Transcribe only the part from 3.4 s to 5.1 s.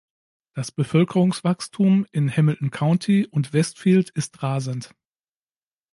Westfield ist rasend.